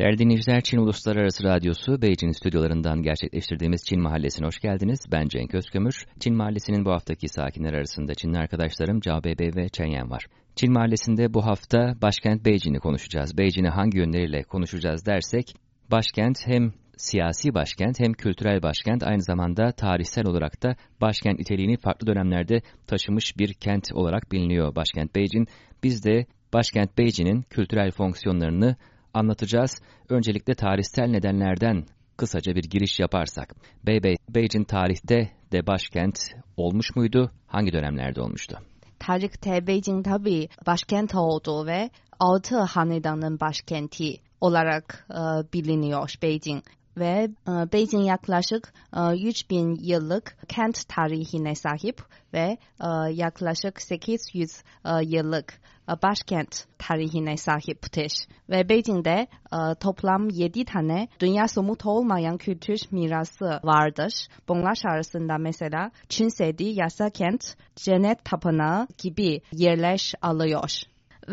Değerli 0.00 0.18
dinleyiciler, 0.18 0.60
Çin 0.60 0.78
Uluslararası 0.78 1.44
Radyosu 1.44 2.02
Beijing 2.02 2.36
stüdyolarından 2.36 3.02
gerçekleştirdiğimiz 3.02 3.84
Çin 3.84 4.00
Mahallesi'ne 4.00 4.46
hoş 4.46 4.58
geldiniz. 4.58 5.00
Ben 5.12 5.28
Cenk 5.28 5.54
Özkömür. 5.54 5.94
Çin 6.20 6.36
Mahallesi'nin 6.36 6.84
bu 6.84 6.90
haftaki 6.90 7.28
sakinler 7.28 7.72
arasında 7.72 8.14
Çinli 8.14 8.38
arkadaşlarım 8.38 9.00
Cao 9.00 9.24
Bebe 9.24 9.56
ve 9.56 9.68
Chen 9.68 9.86
Yan 9.86 10.10
var. 10.10 10.26
Çin 10.56 10.72
Mahallesi'nde 10.72 11.34
bu 11.34 11.46
hafta 11.46 11.94
başkent 12.02 12.44
Beijing'i 12.44 12.78
konuşacağız. 12.78 13.38
Beijing'i 13.38 13.68
hangi 13.68 13.98
yönleriyle 13.98 14.42
konuşacağız 14.42 15.06
dersek, 15.06 15.54
başkent 15.90 16.38
hem 16.46 16.72
siyasi 16.96 17.54
başkent 17.54 18.00
hem 18.00 18.12
kültürel 18.12 18.62
başkent 18.62 19.02
aynı 19.02 19.22
zamanda 19.22 19.72
tarihsel 19.72 20.26
olarak 20.26 20.62
da 20.62 20.76
başkent 21.00 21.38
niteliğini 21.38 21.76
farklı 21.76 22.06
dönemlerde 22.06 22.60
taşımış 22.86 23.38
bir 23.38 23.52
kent 23.52 23.92
olarak 23.92 24.32
biliniyor 24.32 24.74
başkent 24.74 25.16
Beijing. 25.16 25.48
Biz 25.82 26.04
de 26.04 26.26
başkent 26.52 26.98
Beijing'in 26.98 27.42
kültürel 27.42 27.90
fonksiyonlarını 27.90 28.76
anlatacağız. 29.14 29.82
Öncelikle 30.08 30.54
tarihsel 30.54 31.06
nedenlerden 31.06 31.86
kısaca 32.16 32.54
bir 32.54 32.64
giriş 32.64 33.00
yaparsak. 33.00 33.54
Beybey, 33.86 34.16
Beijing 34.28 34.68
tarihte 34.68 35.30
de 35.52 35.66
başkent 35.66 36.18
olmuş 36.56 36.96
muydu? 36.96 37.30
Hangi 37.46 37.72
dönemlerde 37.72 38.20
olmuştu? 38.20 38.58
Tarihte 38.98 39.66
Beijing 39.66 40.04
tabi 40.04 40.48
başkent 40.66 41.14
oldu 41.14 41.66
ve 41.66 41.90
altı 42.18 42.60
hanedanın 42.60 43.40
başkenti 43.40 44.16
olarak 44.40 45.06
e, 45.10 45.52
biliniyor 45.52 46.14
Beijing 46.22 46.64
ve 46.96 47.28
e, 47.48 47.72
Beijing 47.72 48.06
yaklaşık 48.06 48.72
e, 48.96 49.28
3000 49.28 49.78
yıllık 49.80 50.36
kent 50.48 50.88
tarihine 50.88 51.54
sahip 51.54 52.02
ve 52.34 52.56
e, 52.80 52.88
yaklaşık 53.12 53.82
800 53.82 54.62
e, 54.84 54.90
yıllık 55.02 55.60
e, 55.88 55.92
başkent 56.02 56.64
tarihine 56.78 57.36
sahiptir. 57.36 58.26
Ve 58.50 58.68
Beijing'de 58.68 59.26
e, 59.52 59.74
toplam 59.80 60.28
7 60.30 60.64
tane 60.64 61.08
dünya 61.20 61.48
somut 61.48 61.86
olmayan 61.86 62.36
kültür 62.36 62.78
mirası 62.90 63.60
vardır. 63.64 64.26
Bunlar 64.48 64.82
arasında 64.84 65.38
mesela 65.38 65.90
Çin 66.08 66.28
Sedi, 66.28 66.64
Yasa 66.64 67.10
Kent, 67.10 67.56
Cennet 67.76 68.24
Tapınağı 68.24 68.86
gibi 68.98 69.40
yerler 69.52 70.12
alıyor 70.22 70.70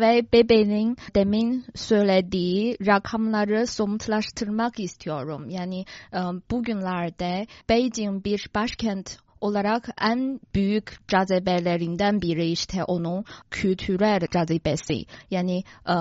ve 0.00 0.22
bebeğin 0.32 0.96
demin 1.14 1.64
söylediği 1.74 2.76
rakamları 2.86 3.66
somutlaştırmak 3.66 4.80
istiyorum. 4.80 5.50
Yani 5.50 5.84
e, 6.12 6.18
bugünlerde 6.50 7.46
Beijing 7.68 8.24
bir 8.24 8.50
başkent 8.54 9.18
olarak 9.40 9.88
en 10.00 10.40
büyük 10.54 11.08
cazibelerinden 11.08 12.22
biri 12.22 12.50
işte 12.50 12.84
onun 12.84 13.24
kültürel 13.50 14.20
cazibesi. 14.32 15.04
Yani 15.30 15.62
e, 15.88 15.94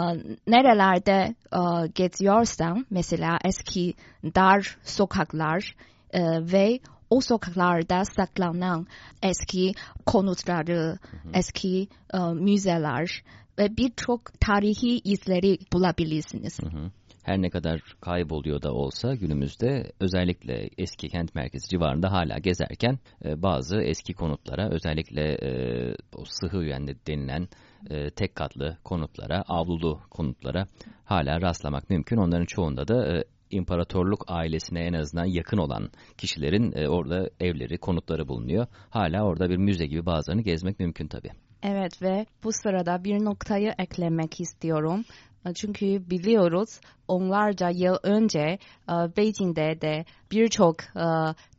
nerelerde 0.48 1.36
e, 1.54 1.88
geziyorsan 1.96 2.86
mesela 2.90 3.40
eski 3.46 3.94
dar 4.36 4.78
sokaklar 4.84 5.76
e, 6.12 6.22
ve 6.54 6.80
o 7.10 7.22
sokaklarda 7.22 8.06
saklanan 8.06 8.88
eski 9.24 9.74
konutları, 10.06 10.98
eski 11.34 11.88
e, 12.14 12.18
müzeler 12.34 13.24
ve 13.60 13.78
birçok 13.78 14.40
tarihi 14.40 15.02
izleri 15.04 15.58
bulabilirsiniz. 15.74 16.60
Hı 16.62 16.66
hı. 16.66 16.92
Her 17.24 17.42
ne 17.42 17.50
kadar 17.50 17.82
kayboluyor 18.02 18.62
da 18.62 18.74
olsa 18.74 19.16
günümüzde 19.16 19.92
özellikle 20.00 20.70
eski 20.78 21.08
kent 21.08 21.36
merkezi 21.36 21.70
civarında 21.70 22.12
hala 22.12 22.38
gezerken 22.38 23.00
e, 23.26 23.42
bazı 23.42 23.82
eski 23.82 24.14
konutlara 24.14 24.70
özellikle 24.70 25.22
e, 25.22 25.50
o 26.16 26.24
sıhı 26.26 26.58
yönde 26.58 26.96
denilen 27.08 27.48
e, 27.90 28.10
tek 28.10 28.36
katlı 28.36 28.78
konutlara, 28.84 29.44
avlulu 29.48 30.02
konutlara 30.10 30.68
hala 31.06 31.42
rastlamak 31.42 31.90
mümkün. 31.90 32.18
Onların 32.18 32.46
çoğunda 32.46 32.88
da 32.88 33.18
e, 33.18 33.24
imparatorluk 33.52 34.26
ailesine 34.28 34.80
en 34.80 34.94
azından 34.94 35.26
yakın 35.26 35.58
olan 35.58 35.90
kişilerin 36.18 36.72
e, 36.76 36.88
orada 36.88 37.30
evleri, 37.40 37.78
konutları 37.78 38.28
bulunuyor. 38.28 38.68
Hala 38.90 39.24
orada 39.24 39.50
bir 39.50 39.58
müze 39.58 39.86
gibi 39.86 40.06
bazılarını 40.06 40.42
gezmek 40.42 40.80
mümkün 40.80 41.08
tabii. 41.08 41.32
Evet 41.64 42.02
ve 42.02 42.26
bu 42.44 42.52
sırada 42.52 43.04
bir 43.04 43.26
noktayı 43.26 43.74
eklemek 43.80 44.42
istiyorum. 44.42 45.04
Çünkü 45.56 46.10
biliyoruz 46.10 46.80
onlarca 47.08 47.70
yıl 47.70 47.98
önce 48.04 48.60
Beijing'de 48.90 49.82
de 49.82 50.06
birçok 50.32 50.76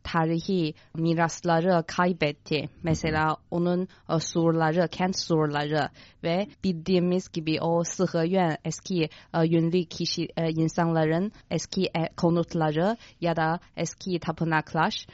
tarihi 0.03 0.73
mirasları 0.95 1.83
kaybetti. 1.87 2.69
Mesela 2.83 3.37
onun 3.51 3.87
surları, 4.19 4.87
kent 4.87 5.19
surları 5.19 5.89
ve 6.23 6.47
bildiğimiz 6.63 7.31
gibi 7.31 7.61
o 7.61 7.83
Sıhıyuan 7.83 8.57
eski 8.65 9.09
ünlü 9.35 9.85
kişi 9.85 10.27
insanların 10.49 11.31
eski 11.51 11.89
konutları 12.17 12.97
ya 13.21 13.35
da 13.35 13.59
eski 13.77 14.19
tapınaklar 14.19 15.05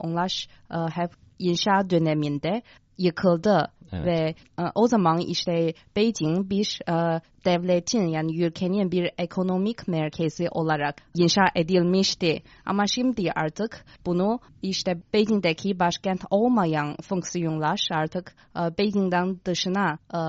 onlar 0.00 0.46
hep 0.68 1.10
inşa 1.38 1.90
döneminde 1.90 2.62
yıkıldı 2.98 3.68
evet. 3.92 4.06
ve 4.06 4.34
e, 4.62 4.70
o 4.74 4.86
zaman 4.86 5.18
işte 5.18 5.74
Beijing 5.96 6.50
bir 6.50 6.80
e, 6.88 7.20
devletin 7.44 8.06
yani 8.06 8.42
ülkenin 8.44 8.90
bir 8.90 9.10
ekonomik 9.18 9.88
merkezi 9.88 10.48
olarak 10.50 10.94
inşa 11.14 11.44
edilmişti. 11.54 12.42
Ama 12.66 12.86
şimdi 12.86 13.32
artık 13.32 13.84
bunu 14.06 14.38
işte 14.62 14.92
Beijing'deki 15.14 15.78
başkent 15.78 16.24
olmayan 16.30 16.96
fonksiyonlar 17.02 17.88
artık 17.92 18.34
e, 18.56 18.78
Beijing'den 18.78 19.40
dışına 19.44 19.98
e, 20.14 20.20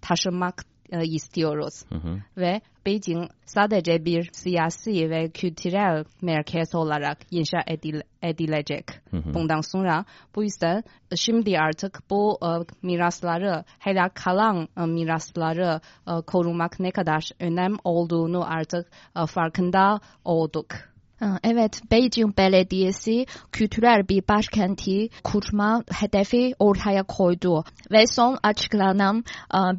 taşımak 0.00 0.73
e, 0.92 1.04
istiyoruz. 1.04 1.74
Hı 1.88 1.94
hı. 1.94 2.18
Ve 2.36 2.60
Beijing 2.86 3.30
sadece 3.46 4.04
bir 4.04 4.30
siyasi 4.32 5.10
ve 5.10 5.30
kültürel 5.30 6.04
merkez 6.22 6.74
olarak 6.74 7.18
inşa 7.30 7.62
edil, 7.66 8.00
edilecek. 8.22 8.86
Hı 9.10 9.16
hı. 9.16 9.34
Bundan 9.34 9.60
sonra 9.60 10.04
bu 10.36 10.42
yüzden 10.42 10.82
şimdi 11.16 11.58
artık 11.58 11.98
bu 12.10 12.38
e, 12.42 12.48
mirasları, 12.86 13.64
hala 13.78 14.08
kalan 14.08 14.68
e, 14.76 14.80
mirasları 14.80 15.80
e, 16.08 16.12
korumak 16.26 16.80
ne 16.80 16.90
kadar 16.90 17.30
önem 17.40 17.76
olduğunu 17.84 18.44
artık 18.52 18.86
e, 19.16 19.26
farkında 19.26 20.00
olduk. 20.24 20.66
Evet, 21.44 21.82
Beijing 21.90 22.38
Belediyesi 22.38 23.26
kültürel 23.52 24.08
bir 24.08 24.22
başkenti 24.28 25.08
kurma 25.24 25.82
hedefi 25.92 26.54
ortaya 26.58 27.02
koydu 27.02 27.64
ve 27.90 28.06
son 28.06 28.38
açıklanan 28.42 29.24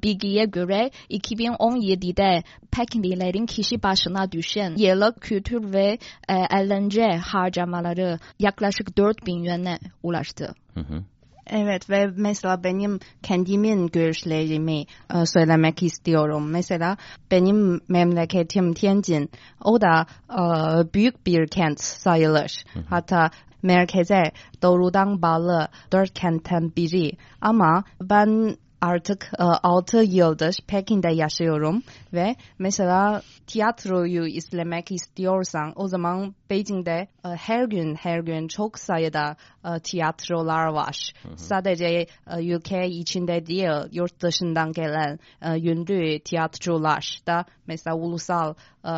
bilgiye 0.03 0.46
göre 0.46 0.91
2017'de 1.09 2.44
Pekinlilerin 2.72 3.46
kişi 3.46 3.84
başına 3.84 4.31
düşen 4.31 4.75
yıllık 4.78 5.22
kültür 5.22 5.73
ve 5.73 5.97
eğlence 6.29 7.06
harcamaları 7.06 8.19
yaklaşık 8.40 8.97
4000 8.97 9.44
yuan'a 9.44 9.78
ulaştı. 10.03 10.56
Hı 10.73 10.79
hı. 10.79 11.03
Evet 11.48 11.90
ve 11.90 12.08
mesela 12.16 12.64
benim 12.64 13.00
kendimin 13.24 13.88
görüşlerimi 13.88 14.82
e, 15.14 15.26
söylemek 15.26 15.84
istiyorum. 15.84 16.50
Mesela 16.52 16.98
benim 17.32 17.82
memleketim 17.88 18.74
Tianjin. 18.74 19.30
O 19.64 19.82
da 19.82 20.06
e, 20.32 20.40
büyük 20.94 21.28
bir 21.28 21.48
kent 21.48 21.82
sayılır. 21.82 22.64
Hı 22.74 22.80
hı. 22.80 22.84
Hatta 22.90 23.30
merkeze 23.64 24.24
doğrudan 24.62 25.22
bağlı 25.22 25.68
dört 25.92 26.14
kentten 26.14 26.72
biri. 26.78 27.12
Ama 27.42 27.84
ben 28.02 28.58
artık 28.81 29.31
e, 29.40 29.44
6 29.44 29.97
yıldır 29.97 30.58
Pekin'de 30.68 31.13
yaşıyorum 31.13 31.84
ve 32.13 32.36
mesela 32.59 33.22
tiyatroyu 33.47 34.28
izlemek 34.28 34.91
istiyorsan 34.91 35.74
o 35.75 35.88
zaman 35.88 36.36
Beijing'de 36.50 37.08
e, 37.25 37.28
her 37.28 37.66
gün 37.66 37.96
her 37.96 38.19
gün 38.19 38.47
çok 38.47 38.80
sayıda 38.80 39.35
e, 39.66 39.80
tiyatrolar 39.80 40.68
var. 40.68 41.12
Hı 41.24 41.30
hı. 41.30 41.38
Sadece 41.38 41.85
e, 41.85 42.08
ülke 42.40 42.88
içinde 42.88 43.46
değil 43.46 43.69
yurt 43.91 44.22
dışından 44.22 44.72
gelen 44.72 45.19
e, 45.41 45.72
ünlü 45.72 46.19
tiyatrolar 46.19 47.19
da 47.28 47.46
mesela 47.68 47.96
ulusal 47.96 48.53
e, 48.85 48.94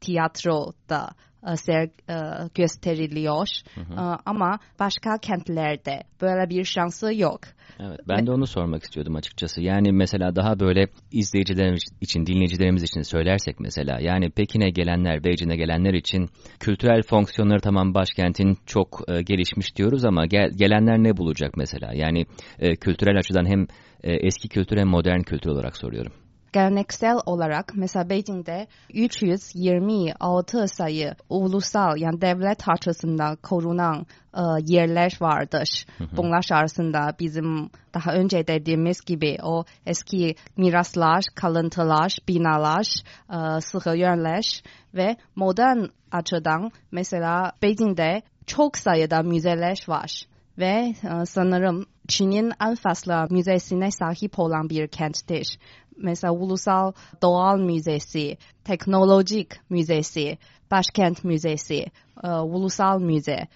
tiyatro 0.00 0.72
da 0.88 1.08
e, 1.08 1.33
ser, 1.56 1.84
e, 1.84 2.48
gösteriliyor. 2.54 3.48
Hı 3.74 3.80
hı. 3.80 4.16
Ama 4.26 4.58
başka 4.80 5.18
kentlerde 5.18 6.02
böyle 6.20 6.50
bir 6.50 6.64
şansı 6.64 7.14
yok. 7.14 7.40
Evet, 7.80 8.00
ben 8.08 8.26
de 8.26 8.30
onu 8.30 8.46
sormak 8.46 8.82
istiyordum 8.82 9.16
açıkçası. 9.16 9.62
Yani 9.62 9.92
mesela 9.92 10.36
daha 10.36 10.60
böyle 10.60 10.86
izleyicilerimiz 11.12 11.82
için, 12.00 12.26
dinleyicilerimiz 12.26 12.82
için 12.82 13.02
söylersek 13.02 13.60
mesela. 13.60 13.98
Yani 14.00 14.30
Pekin'e 14.30 14.70
gelenler, 14.70 15.24
Beijing'e 15.24 15.56
gelenler 15.56 15.94
için 15.94 16.28
kültürel 16.60 17.02
fonksiyonları 17.02 17.60
tamam 17.60 17.94
başkentin 17.94 18.58
çok 18.66 19.00
e, 19.08 19.22
gelişmiş 19.22 19.76
diyoruz 19.76 20.04
ama 20.04 20.26
gel, 20.26 20.50
gelenler 20.56 20.98
ne 20.98 21.16
bulacak 21.16 21.56
mesela? 21.56 21.92
Yani 21.94 22.26
e, 22.58 22.76
kültürel 22.76 23.18
açıdan 23.18 23.46
hem 23.46 23.66
e, 24.02 24.12
eski 24.12 24.48
kültür 24.48 24.76
hem 24.78 24.88
modern 24.88 25.20
kültür 25.20 25.50
olarak 25.50 25.76
soruyorum. 25.76 26.12
Geleneksel 26.54 27.16
olarak 27.26 27.72
mesela 27.74 28.08
Beijing'de 28.10 28.66
326 28.92 30.68
sayı 30.68 31.14
ulusal 31.28 31.96
yani 31.96 32.20
devlet 32.20 32.68
açısından 32.68 33.36
korunan 33.36 34.06
e, 34.34 34.42
yerler 34.66 35.16
vardır. 35.20 35.86
Bunlar 36.16 36.46
arasında 36.50 37.14
bizim 37.20 37.70
daha 37.94 38.12
önce 38.12 38.46
dediğimiz 38.46 39.00
gibi 39.00 39.38
o 39.42 39.64
eski 39.86 40.34
miraslar, 40.56 41.24
kalıntılar, 41.34 42.16
binalar, 42.28 42.86
e, 43.30 43.60
sıhhiyeler 43.60 44.62
ve 44.94 45.16
modern 45.36 45.84
açıdan 46.12 46.70
mesela 46.90 47.52
Beijing'de 47.62 48.22
çok 48.46 48.76
sayıda 48.78 49.22
müzeler 49.22 49.84
var 49.88 50.24
ve 50.58 50.94
e, 51.04 51.26
sanırım 51.26 51.86
Çin'in 52.08 52.52
en 52.68 52.74
fazla 52.74 53.26
müzesine 53.30 53.90
sahip 53.90 54.38
olan 54.38 54.70
bir 54.70 54.88
kenttir. 54.88 55.58
Mesela 55.96 56.32
Ulusal 56.32 56.92
Doğal 57.22 57.58
Müzesi, 57.58 58.36
Teknolojik 58.64 59.48
Müzesi, 59.70 60.38
Başkent 60.70 61.24
Müzesi, 61.24 61.86
e, 62.24 62.28
Ulusal 62.28 63.00
Müze. 63.00 63.48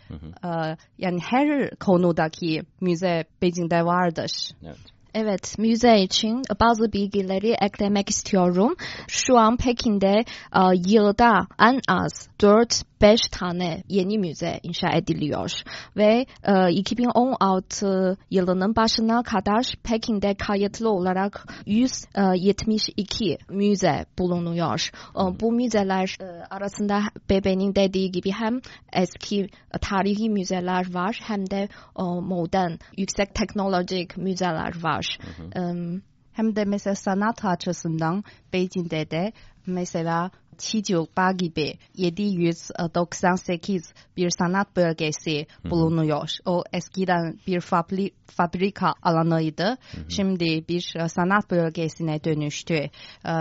E, 0.44 0.76
yani 0.98 1.18
her 1.20 1.70
konudaki 1.70 2.62
müze 2.80 3.24
Beijing'de 3.42 3.84
vardır. 3.84 4.50
Evet. 4.64 4.97
Evet, 5.20 5.58
müze 5.58 6.00
için 6.00 6.42
bazı 6.60 6.92
bilgileri 6.92 7.50
eklemek 7.50 8.10
istiyorum. 8.10 8.74
Şu 9.08 9.38
an 9.38 9.56
Pekin'de 9.56 10.24
e, 10.54 10.60
yılda 10.86 11.46
en 11.60 11.80
az 11.88 12.28
4-5 12.40 13.30
tane 13.30 13.82
yeni 13.88 14.18
müze 14.18 14.60
inşa 14.62 14.88
ediliyor. 14.88 15.52
Ve 15.96 16.26
e, 16.44 16.72
2016 16.72 18.16
yılının 18.30 18.76
başına 18.76 19.22
kadar 19.22 19.74
Pekin'de 19.82 20.34
kayıtlı 20.34 20.90
olarak 20.90 21.46
172 21.66 23.38
müze 23.50 24.04
bulunuyor. 24.18 24.90
E, 25.16 25.40
bu 25.40 25.52
müzeler 25.52 26.16
e, 26.20 26.24
arasında 26.50 27.02
bebeğin 27.30 27.74
dediği 27.74 28.10
gibi 28.10 28.30
hem 28.30 28.60
eski 28.92 29.48
tarihi 29.80 30.30
müzeler 30.30 30.94
var 30.94 31.20
hem 31.22 31.50
de 31.50 31.68
e, 31.98 32.02
modern, 32.02 32.72
yüksek 32.96 33.34
teknolojik 33.34 34.16
müzeler 34.16 34.82
var. 34.82 35.07
Um, 35.56 36.02
Hem 36.32 36.56
de 36.56 36.64
mesela 36.64 36.94
sanat 36.94 37.44
açısından 37.44 38.24
Beijing'de 38.52 39.10
de 39.10 39.32
mesela 39.66 40.30
Çiçilba 40.58 41.32
gibi 41.32 41.78
798 41.94 43.92
bir 44.16 44.30
sanat 44.30 44.76
bölgesi 44.76 45.46
bulunuyor. 45.70 46.30
O 46.46 46.64
eskiden 46.72 47.38
bir 47.46 47.60
fabri, 47.60 48.10
fabrika 48.26 48.92
alanıydı. 49.02 49.76
Şimdi 50.08 50.64
bir 50.68 50.94
e, 50.96 51.08
sanat 51.08 51.50
bölgesine 51.50 52.24
dönüştü. 52.24 52.74
E, 52.74 52.90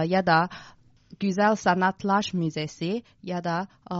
Ya 0.06 0.26
da 0.26 0.50
Güzel 1.20 1.56
Sanatlar 1.56 2.30
Müzesi 2.34 3.04
ya 3.24 3.44
da 3.44 3.68
e, 3.92 3.96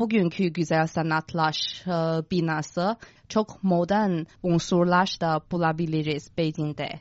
bugünkü 0.00 0.48
Güzel 0.48 0.86
Sanatlar 0.86 1.82
e, 1.86 2.30
binası 2.30 2.96
çok 3.28 3.64
modern 3.64 4.24
unsurlar 4.42 5.16
da 5.20 5.40
bulabiliriz 5.52 6.30
Beijing'de. 6.38 7.00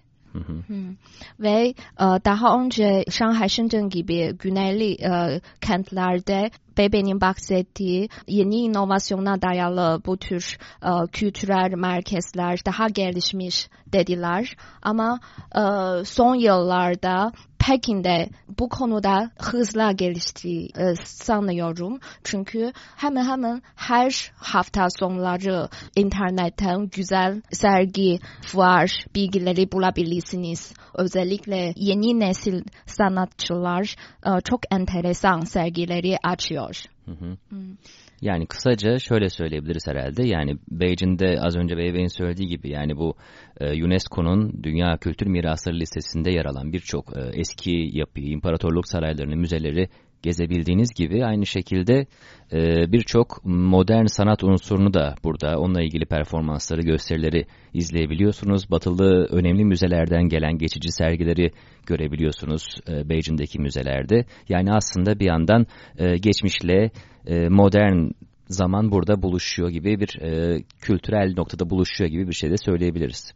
Ve 1.40 1.74
e, 2.00 2.06
daha 2.25 2.63
önce 2.63 3.06
Şanghay, 3.10 3.50
Shenzhen 3.50 3.90
gibi 3.90 4.38
güneyli 4.38 4.92
e, 4.92 5.42
kentlerde 5.62 6.51
Bebe'nin 6.78 7.22
bahsettiği 7.22 8.10
yeni 8.28 8.56
inovasyona 8.56 9.42
dayalı 9.42 10.01
bu 10.06 10.18
tür 10.18 10.57
e, 10.84 11.07
kültürel 11.12 11.74
merkezler 11.78 12.60
daha 12.66 12.88
gelişmiş 12.88 13.69
dediler. 13.88 14.56
Ama 14.81 15.19
e, 15.56 15.63
son 16.06 16.36
yıllarda 16.36 17.31
Pekin'de 17.59 18.29
bu 18.59 18.69
konuda 18.69 19.31
hızla 19.39 19.91
geliştiği 19.91 20.69
e, 20.77 20.95
sanıyorum. 21.03 22.00
Çünkü 22.23 22.73
hemen 22.97 23.25
hemen 23.25 23.61
her 23.75 24.31
hafta 24.35 24.88
sonları 25.00 25.69
internetten 25.95 26.89
güzel 26.89 27.41
sergi, 27.51 28.19
fuar 28.47 29.06
bilgileri 29.15 29.71
bulabilirsiniz. 29.71 30.73
Özellikle 30.94 31.73
yeni 31.75 32.19
nesil 32.19 32.63
sanatçılar 32.85 33.95
e, 34.25 34.29
çok 34.50 34.59
enteresan 34.71 35.39
sergileri 35.39 36.17
açıyor. 36.23 36.83
Yani 38.21 38.48
kısaca 38.48 39.00
şöyle 39.00 39.30
söyleyebiliriz 39.30 39.88
herhalde. 39.88 40.27
Yani 40.27 40.57
Beijing'de 40.71 41.42
az 41.42 41.56
önce 41.56 41.77
Bey 41.77 41.94
Bey'in 41.94 42.18
söylediği 42.18 42.48
gibi 42.48 42.69
yani 42.69 42.98
bu 42.98 43.16
e, 43.60 43.83
UNESCO'nun 43.83 44.63
Dünya 44.63 44.98
Kültür 44.98 45.27
Mirasları 45.27 45.80
listesinde 45.80 46.31
yer 46.31 46.45
alan 46.45 46.74
birçok 46.74 47.18
e, 47.18 47.21
eski 47.33 47.89
yapıyı, 47.94 48.27
imparatorluk 48.27 48.88
saraylarını, 48.88 49.36
müzeleri 49.36 49.89
gezebildiğiniz 50.24 50.94
gibi 50.94 51.25
aynı 51.25 51.45
şekilde 51.45 52.06
e, 52.54 52.92
birçok 52.92 53.42
modern 53.45 54.06
sanat 54.06 54.44
unsurunu 54.44 54.94
da 54.94 55.15
burada 55.24 55.60
onunla 55.60 55.81
ilgili 55.81 56.06
performansları, 56.06 56.81
gösterileri 56.81 57.45
izleyebiliyorsunuz. 57.74 58.72
Batılı 58.72 59.27
önemli 59.31 59.65
müzelerden 59.65 60.24
gelen 60.30 60.57
geçici 60.57 60.92
sergileri 60.92 61.51
görebiliyorsunuz 61.86 62.63
e, 62.89 63.10
Beijing'deki 63.10 63.60
müzelerde. 63.60 64.25
Yani 64.50 64.72
aslında 64.74 65.19
bir 65.19 65.25
yandan 65.25 65.65
e, 65.98 66.18
geçmişle 66.18 66.92
modern 67.29 68.13
zaman 68.50 68.92
burada 68.92 69.22
buluşuyor 69.22 69.69
gibi 69.69 70.00
bir 70.00 70.22
e, 70.22 70.63
kültürel 70.81 71.34
noktada 71.38 71.69
buluşuyor 71.69 72.10
gibi 72.10 72.28
bir 72.28 72.34
şey 72.34 72.51
de 72.51 72.57
söyleyebiliriz. 72.57 73.34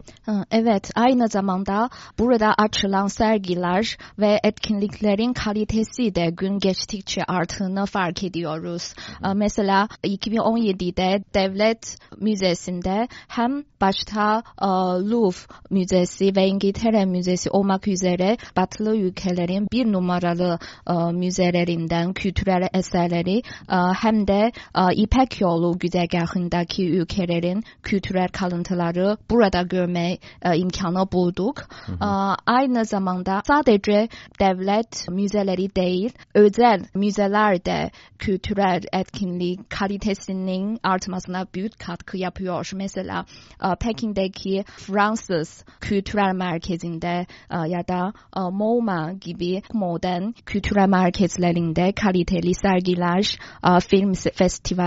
Evet, 0.51 0.91
aynı 0.95 1.27
zamanda 1.27 1.89
burada 2.19 2.53
açılan 2.57 3.07
sergiler 3.07 3.97
ve 4.19 4.39
etkinliklerin 4.43 5.33
kalitesi 5.33 6.15
de 6.15 6.29
gün 6.29 6.59
geçtikçe 6.59 7.23
arttığını 7.23 7.85
fark 7.85 8.23
ediyoruz. 8.23 8.93
Ee, 9.25 9.33
Mesela 9.33 9.87
2017'de 10.03 11.23
Devlet 11.33 11.97
Müzesi'nde 12.19 13.07
hem 13.27 13.63
başta 13.81 14.43
e, 14.61 14.65
Louvre 15.09 15.37
Müzesi 15.69 16.35
ve 16.35 16.47
İngiltere 16.47 17.05
Müzesi 17.05 17.49
olmak 17.49 17.87
üzere 17.87 18.37
batılı 18.57 18.97
ülkelerin 18.97 19.67
bir 19.71 19.91
numaralı 19.91 20.59
e, 20.89 20.93
müzelerinden 21.11 22.13
kültürel 22.13 22.67
eserleri 22.73 23.37
e, 23.69 23.75
hem 24.01 24.27
de 24.27 24.51
e, 24.75 25.02
İpek 25.03 25.41
Yolu 25.41 25.79
güzergahındaki 25.79 26.89
ülkelerin 26.89 27.63
kültürel 27.83 28.27
kalıntıları 28.27 29.17
burada 29.29 29.61
görme 29.61 30.17
e, 30.41 30.57
imkanı 30.57 31.11
bulduk. 31.11 31.61
E, 31.89 32.05
Aynı 32.45 32.85
zamanda 32.85 33.41
sadece 33.47 34.07
devlet 34.39 35.09
müzeleri 35.09 35.75
değil, 35.75 36.13
özel 36.33 36.85
müzeler 36.95 37.65
de 37.65 37.91
kültürel 38.19 38.81
etkinlik 38.93 39.69
kalitesinin 39.69 40.79
artmasına 40.83 41.45
büyük 41.55 41.79
katkı 41.79 42.17
yapıyor. 42.17 42.71
Mesela 42.75 43.25
e, 43.63 43.67
Pekin'deki 43.79 44.63
Fransız 44.67 45.65
Kültürel 45.81 46.35
Merkezi'nde 46.35 47.25
e, 47.51 47.69
ya 47.69 47.87
da 47.87 48.13
e, 48.37 48.39
MoMA 48.51 49.11
gibi 49.13 49.61
modern 49.73 50.31
kültürel 50.45 50.87
merkezlerinde 50.89 51.91
kaliteli 51.91 52.53
sergiler, 52.53 53.37
e, 53.67 53.79
film 53.79 54.15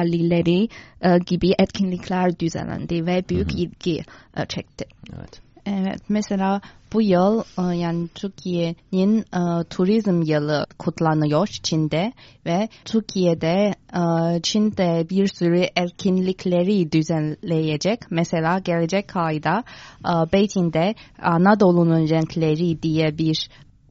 festivalleri 0.07 0.69
e, 1.01 1.19
gibi 1.27 1.53
etkinlikler 1.59 2.39
düzenlendi 2.39 3.07
ve 3.07 3.25
büyük 3.29 3.55
ilgi 3.55 4.01
e, 4.37 4.47
çekti. 4.47 4.85
Evet. 5.19 5.41
Evet, 5.69 6.01
mesela 6.09 6.61
bu 6.93 7.03
yıl 7.03 7.43
e, 7.59 7.77
yani 7.77 8.09
Türkiye'nin 8.15 9.19
e, 9.19 9.65
turizm 9.65 10.23
yılı 10.23 10.67
kutlanıyor 10.79 11.47
Çin'de 11.47 12.13
ve 12.47 12.69
Türkiye'de 12.85 13.75
e, 13.95 14.03
Çin'de 14.43 15.07
bir 15.11 15.27
sürü 15.27 15.61
etkinlikleri 15.77 16.93
düzenleyecek. 16.93 18.01
Mesela 18.11 18.59
gelecek 18.59 19.17
ayda 19.17 19.65
e, 20.05 20.33
Beijing'de 20.33 20.95
Anadolu'nun 21.23 22.09
renkleri 22.09 22.83
diye 22.83 23.19
bir 23.19 23.49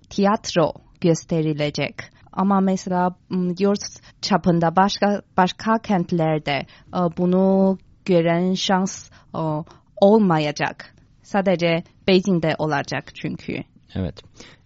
tiyatro 0.10 0.72
gösterilecek. 1.02 2.15
Ama 2.36 2.60
mesela 2.60 3.16
yurt 3.60 3.82
çapında 4.22 4.76
başka 4.76 5.22
başka 5.38 5.78
kentlerde 5.78 6.66
e, 6.94 7.00
bunu 7.18 7.78
gören 8.06 8.54
şans 8.54 9.10
e, 9.36 9.42
olmayacak. 10.02 10.96
Sadece 11.24 11.84
Beijing'de 12.08 12.56
olacak 12.58 13.16
çünkü. 13.16 13.64
Evet. 13.96 14.22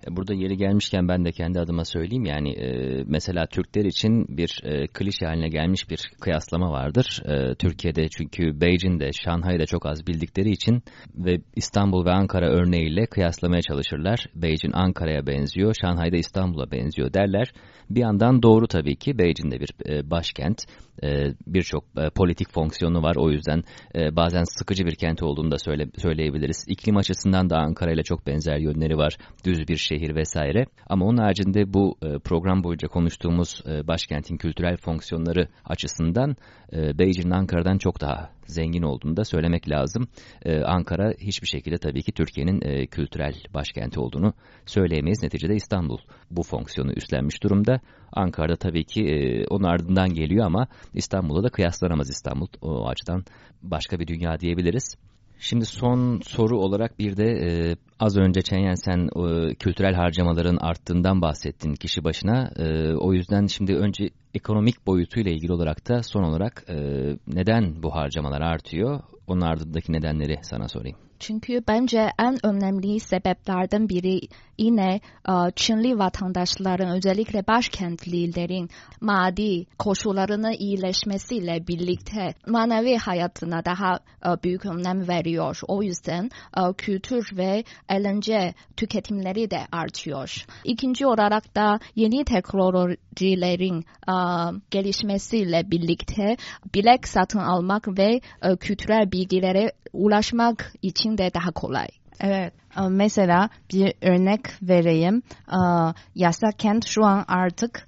E, 0.08 0.15
Burada 0.15 0.34
yeri 0.34 0.58
gelmişken 0.58 1.08
ben 1.08 1.25
de 1.25 1.32
kendi 1.32 1.60
adıma 1.60 1.86
söyleyeyim 1.86 2.25
yani 2.25 2.50
e, 2.51 3.03
mesela 3.08 3.46
Türkler 3.46 3.86
için 3.86 4.38
bir 4.38 4.62
e, 4.63 4.88
klişe 4.88 5.25
haline 5.25 5.50
gelmiş 5.50 5.89
bir 5.89 6.12
kıyaslama 6.22 6.72
vardır. 6.72 7.22
E, 7.25 7.56
Türkiye'de 7.56 8.08
çünkü 8.10 8.62
Beijing'de, 8.62 9.12
Şanghay'da 9.13 9.65
çok 9.65 9.86
az 9.86 10.08
bildikleri 10.08 10.51
için 10.51 10.84
ve 11.15 11.41
İstanbul 11.56 12.06
ve 12.06 12.12
Ankara 12.12 12.50
örneğiyle 12.50 13.06
kıyaslamaya 13.06 13.62
çalışırlar. 13.62 14.25
Beijing 14.36 14.75
Ankara'ya 14.75 15.27
benziyor, 15.27 15.75
Şanghay'da 15.82 16.18
İstanbul'a 16.18 16.72
benziyor 16.72 17.13
derler. 17.13 17.51
Bir 17.89 18.00
yandan 18.00 18.44
doğru 18.44 18.68
tabii 18.68 18.96
ki 18.96 19.18
Beijing'de 19.18 19.60
bir 19.60 19.70
e, 19.89 20.10
başkent. 20.12 20.65
E, 21.03 21.34
birçok 21.48 21.84
e, 21.98 22.10
politik 22.10 22.50
fonksiyonu 22.53 23.03
var. 23.03 23.15
O 23.15 23.32
yüzden 23.32 23.63
bazen 23.96 24.44
sıkıcı 24.44 24.86
bir 24.86 24.96
kent 24.96 25.24
olduğunu 25.24 25.51
da 25.51 25.58
söyle, 25.58 25.88
söyleyebiliriz. 25.98 26.65
İklim 26.68 26.98
açısından 26.98 27.50
da 27.50 27.58
Ankara 27.58 27.91
ile 27.91 28.03
çok 28.03 28.27
benzer 28.27 28.58
yönleri 28.58 28.98
var. 28.98 29.18
Düz 29.46 29.68
bir 29.68 29.77
şehir 29.89 30.15
vesaire. 30.15 30.65
Ama 30.88 31.05
onun 31.05 31.17
haricinde 31.17 31.74
bu 31.74 31.98
e, 32.01 32.19
program 32.19 32.63
boyunca 32.63 32.88
konuştuğumuz 32.88 33.63
e, 33.67 33.88
başkentin 33.88 34.38
kültürel 34.38 34.77
fonksiyonları 34.77 35.48
açısından 35.65 36.36
e, 36.72 37.34
Ankara'dan 37.39 37.77
çok 37.77 38.01
daha 38.01 38.29
zengin 38.50 38.81
olduğunu 38.81 39.17
da 39.17 39.25
söylemek 39.25 39.69
lazım. 39.69 40.08
Ee, 40.46 40.62
Ankara 40.62 41.13
hiçbir 41.19 41.48
şekilde 41.48 41.77
tabii 41.77 42.01
ki 42.01 42.12
Türkiye'nin 42.12 42.62
e, 42.62 42.88
kültürel 42.88 43.34
başkenti 43.53 44.00
olduğunu 44.00 44.34
söyleyemeyiz. 44.65 45.24
Neticede 45.24 45.55
İstanbul 45.55 45.98
bu 46.31 46.43
fonksiyonu 46.43 46.91
üstlenmiş 46.91 47.43
durumda. 47.43 47.79
Ankara'da 48.12 48.55
tabii 48.55 48.84
ki 48.84 49.03
e, 49.03 49.48
onun 49.48 49.63
ardından 49.63 50.13
geliyor 50.13 50.46
ama 50.46 50.67
İstanbul'da 50.93 51.43
da 51.43 51.50
kıyaslanamaz 51.50 52.10
İstanbul. 52.10 52.48
O 52.62 52.88
açıdan 52.88 53.24
başka 53.63 54.00
bir 54.00 54.08
dünya 54.08 54.39
diyebiliriz. 54.39 54.96
Şimdi 55.41 55.65
son 55.65 56.19
soru 56.24 56.60
olarak 56.60 57.00
bir 57.00 57.17
de 57.17 57.25
e, 57.25 57.75
az 58.00 58.17
önce 58.17 58.41
Çenyen 58.41 58.74
sen 58.74 59.00
e, 59.00 59.55
kültürel 59.55 59.93
harcamaların 59.93 60.58
arttığından 60.58 61.22
bahsettin 61.22 61.74
kişi 61.74 62.03
başına. 62.03 62.51
E, 62.55 62.93
o 62.93 63.13
yüzden 63.13 63.46
şimdi 63.46 63.75
önce 63.75 64.10
ekonomik 64.34 64.88
boyutuyla 64.88 65.31
ilgili 65.31 65.53
olarak 65.53 65.89
da 65.89 66.03
son 66.03 66.24
olarak 66.24 66.63
e, 66.69 66.75
neden 67.27 67.84
bu 67.84 67.96
harcamalar 67.96 68.41
artıyor? 68.41 69.00
Onun 69.27 69.41
ardındaki 69.41 69.93
nedenleri 69.93 70.38
sana 70.41 70.67
sorayım. 70.67 70.98
Çünkü 71.20 71.64
bence 71.68 72.12
en 72.20 72.46
önemli 72.46 73.00
sebeplerden 73.00 73.90
biri 73.90 74.20
yine 74.58 75.00
e, 75.30 75.34
Çinli 75.56 76.00
vatandaşların 76.00 76.98
özellikle 76.98 77.48
başkentlilerin 77.48 78.70
maddi 79.02 79.66
koşullarının 79.80 80.56
iyileşmesiyle 80.60 81.68
birlikte 81.68 82.34
manevi 82.48 82.98
hayatına 82.98 83.66
daha 83.66 84.00
e, 84.26 84.44
büyük 84.44 84.66
önem 84.66 85.08
veriyor. 85.08 85.60
O 85.68 85.84
yüzden 85.84 86.30
e, 86.58 86.74
kültür 86.78 87.38
ve 87.38 87.64
eğlence 87.90 88.54
tüketimleri 88.78 89.52
de 89.52 89.60
artıyor. 89.72 90.46
İkinci 90.64 91.08
olarak 91.08 91.56
da 91.56 91.80
yeni 91.96 92.24
teknolojilerin 92.26 93.86
gelişmesiyle 94.72 95.72
birlikte 95.72 96.38
bilek 96.76 97.08
satın 97.08 97.40
almak 97.40 97.88
ve 97.98 98.20
kültürel 98.60 99.12
bilgilere 99.12 99.72
ulaşmak 99.94 100.74
için 100.82 101.09
de 101.18 101.32
daha 101.34 101.51
kolay. 101.51 101.88
Evet. 102.20 102.54
Mesela 102.89 103.50
bir 103.74 103.94
örnek 104.01 104.42
vereyim. 104.62 105.22
Yasak 106.16 106.60
kent 106.60 106.86
şu 106.86 107.06
an 107.06 107.25
artık 107.28 107.88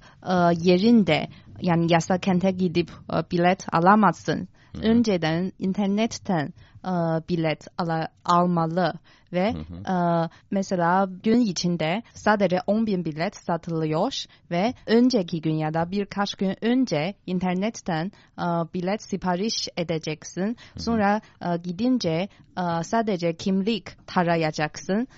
yerinde 0.62 1.28
yani 1.60 1.92
yasak 1.92 2.22
kente 2.22 2.50
gidip 2.50 2.90
bilet 3.32 3.66
alamazsın. 3.72 4.48
Önceden 4.82 5.52
internetten 5.58 6.52
bilet 7.28 7.66
ala, 7.78 8.08
almalı 8.24 8.92
ve 9.32 9.52
hı 9.52 9.58
hı. 9.58 10.28
mesela 10.50 11.08
gün 11.22 11.40
içinde 11.40 12.02
sadece 12.14 12.60
10 12.66 12.86
bin 12.86 13.04
bilet 13.04 13.36
satılıyor 13.36 14.24
ve 14.50 14.74
önceki 14.86 15.40
gün 15.40 15.54
ya 15.54 15.74
da 15.74 15.90
birkaç 15.90 16.34
gün 16.34 16.56
önce 16.64 17.14
internetten 17.26 18.12
bilet 18.74 19.02
sipariş 19.02 19.68
edeceksin. 19.76 20.56
Sonra 20.76 21.20
gidince 21.64 22.28
sadece 22.82 23.36
kimlik 23.36 24.06
tarayacaksın 24.06 25.08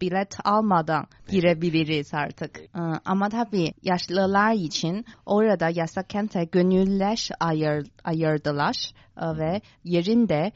bilet 0.00 0.36
almadan 0.44 1.06
girebiliriz 1.28 2.14
artık. 2.14 2.60
Ama 3.04 3.28
tabii 3.28 3.72
yaşlılar 3.82 4.52
için 4.52 5.04
orada 5.26 5.68
yasak 5.68 6.10
kente 6.10 6.44
gönüller 6.44 7.28
ayır, 7.40 7.86
ayırdılar 8.04 8.92
ve 9.22 9.60
yerinde 9.84 10.52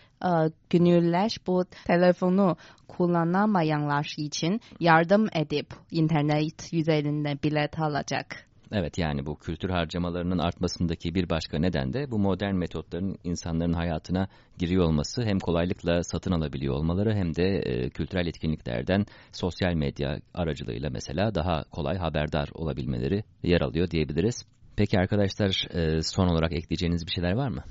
gönüller 0.70 1.36
bu 1.46 1.64
telefonu 1.86 2.56
kullanamayanlar 2.88 4.14
için 4.18 4.60
yardım 4.80 5.26
edip 5.34 5.66
internet 5.90 6.72
üzerinde 6.72 7.42
bilet 7.42 7.78
alacak. 7.80 8.52
Evet 8.72 8.98
yani 8.98 9.26
bu 9.26 9.36
kültür 9.36 9.70
harcamalarının 9.70 10.38
artmasındaki 10.38 11.14
bir 11.14 11.30
başka 11.30 11.58
neden 11.58 11.92
de 11.92 12.10
bu 12.10 12.18
modern 12.18 12.54
metotların 12.54 13.18
insanların 13.24 13.72
hayatına 13.72 14.28
giriyor 14.58 14.84
olması 14.84 15.22
hem 15.22 15.38
kolaylıkla 15.38 16.02
satın 16.02 16.32
alabiliyor 16.32 16.74
olmaları 16.74 17.14
hem 17.14 17.34
de 17.34 17.44
e, 17.44 17.90
kültürel 17.90 18.26
etkinliklerden 18.26 19.06
sosyal 19.32 19.74
medya 19.74 20.20
aracılığıyla 20.34 20.90
mesela 20.90 21.34
daha 21.34 21.64
kolay 21.64 21.96
haberdar 21.96 22.48
olabilmeleri 22.54 23.24
yer 23.42 23.60
alıyor 23.60 23.90
diyebiliriz. 23.90 24.46
Peki 24.76 24.98
arkadaşlar 24.98 25.66
e, 25.74 26.02
son 26.02 26.28
olarak 26.28 26.52
ekleyeceğiniz 26.52 27.06
bir 27.06 27.12
şeyler 27.12 27.32
var 27.32 27.48
mı? 27.48 27.62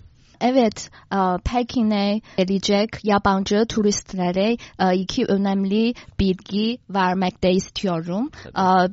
Evet, 0.43 0.89
Pekin'e 1.45 2.21
gelecek 2.37 2.89
yabancı 3.03 3.65
turistlere 3.69 4.57
iki 4.93 5.25
önemli 5.25 5.93
bilgi 6.19 6.77
vermekte 6.89 7.51
istiyorum. 7.51 8.29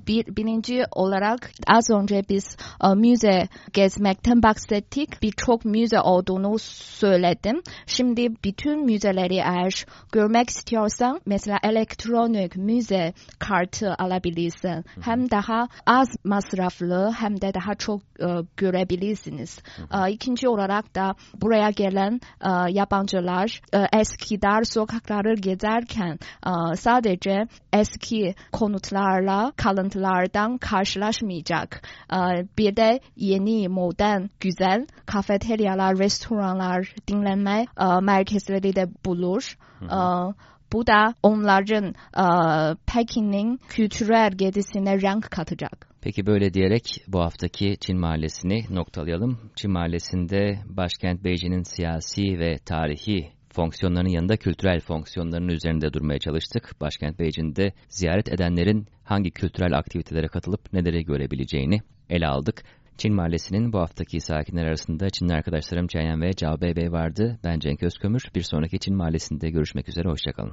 Bir, 0.06 0.36
birinci 0.36 0.82
olarak 0.92 1.50
az 1.66 1.90
önce 1.90 2.22
biz 2.28 2.56
müze 2.96 3.48
gezmekten 3.72 4.42
bahsettik. 4.42 5.22
Birçok 5.22 5.64
müze 5.64 6.00
olduğunu 6.00 6.58
söyledim. 6.58 7.62
Şimdi 7.86 8.28
bütün 8.44 8.84
müzeleri 8.84 9.34
eğer 9.34 9.86
görmek 10.12 10.50
istiyorsan 10.50 11.20
mesela 11.26 11.58
elektronik 11.62 12.56
müze 12.56 13.12
kartı 13.38 13.94
alabilirsin. 13.98 14.84
Hem 15.00 15.30
daha 15.30 15.68
az 15.86 16.08
masraflı 16.24 17.12
hem 17.18 17.40
de 17.40 17.54
daha 17.54 17.74
çok 17.74 18.00
görebilirsiniz. 18.56 19.58
İkinci 20.10 20.48
olarak 20.48 20.94
da 20.94 21.14
buraya 21.40 21.70
gelen 21.70 22.20
e, 22.40 22.72
yabancılar 22.72 23.60
e, 23.74 23.78
eski 24.00 24.42
dar 24.42 24.62
sokakları 24.62 25.34
gezerken 25.34 26.18
e, 26.46 26.76
sadece 26.76 27.46
eski 27.72 28.34
konutlarla 28.52 29.52
kalıntılardan 29.56 30.58
karşılaşmayacak. 30.58 31.82
E, 32.12 32.18
bir 32.58 32.76
de 32.76 33.00
yeni, 33.16 33.68
modern, 33.68 34.22
güzel 34.40 34.86
kafeteryalar, 35.06 35.98
restoranlar, 35.98 36.94
dinlenme 37.08 37.66
e, 37.80 37.84
merkezleri 38.02 38.76
de 38.76 38.86
bulur. 39.04 39.56
E, 39.82 39.98
bu 40.72 40.86
da 40.86 41.14
onların 41.22 41.94
e, 42.18 42.26
Pekin'in 42.86 43.60
kültürel 43.68 44.32
gezisine 44.32 45.02
renk 45.02 45.30
katacak. 45.30 45.87
Peki 46.00 46.26
böyle 46.26 46.54
diyerek 46.54 47.04
bu 47.08 47.20
haftaki 47.20 47.76
Çin 47.80 47.98
Mahallesi'ni 47.98 48.64
noktalayalım. 48.70 49.38
Çin 49.56 49.70
Mahallesi'nde 49.70 50.58
başkent 50.64 51.24
Beijing'in 51.24 51.62
siyasi 51.62 52.38
ve 52.38 52.56
tarihi 52.66 53.28
fonksiyonlarının 53.52 54.10
yanında 54.10 54.36
kültürel 54.36 54.80
fonksiyonlarının 54.80 55.48
üzerinde 55.48 55.92
durmaya 55.92 56.18
çalıştık. 56.18 56.72
Başkent 56.80 57.18
Beijing'de 57.18 57.72
ziyaret 57.88 58.32
edenlerin 58.32 58.86
hangi 59.04 59.30
kültürel 59.30 59.78
aktivitelere 59.78 60.26
katılıp 60.26 60.72
neleri 60.72 61.04
görebileceğini 61.04 61.80
ele 62.10 62.26
aldık. 62.26 62.62
Çin 62.98 63.14
Mahallesi'nin 63.14 63.72
bu 63.72 63.78
haftaki 63.78 64.20
sakinler 64.20 64.66
arasında 64.66 65.10
Çinli 65.10 65.34
arkadaşlarım 65.34 65.86
Çayan 65.86 66.22
ve 66.22 66.32
Cao 66.32 66.60
Bey 66.60 66.92
vardı. 66.92 67.38
Ben 67.44 67.58
Cenk 67.58 67.82
Özkömür. 67.82 68.22
Bir 68.34 68.42
sonraki 68.42 68.78
Çin 68.78 68.96
Mahallesi'nde 68.96 69.50
görüşmek 69.50 69.88
üzere. 69.88 70.08
Hoşçakalın. 70.08 70.46